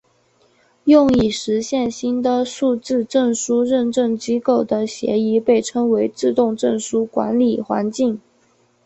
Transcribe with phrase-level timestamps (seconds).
[0.85, 8.19] 用以实现新的数字证书认证机构的协议被称为自动证书管理环境。